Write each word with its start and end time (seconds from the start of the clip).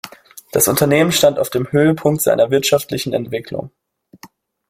Das 0.51 0.67
Unternehmen 0.67 1.11
stand 1.11 1.37
auf 1.37 1.51
dem 1.51 1.71
Höhepunkt 1.71 2.23
seiner 2.23 2.49
wirtschaftlichen 2.49 3.13
Entwicklung. 3.13 3.69